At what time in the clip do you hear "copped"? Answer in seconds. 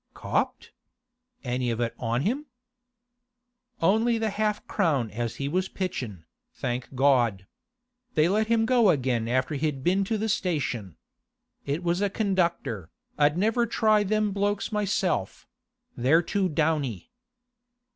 0.15-0.71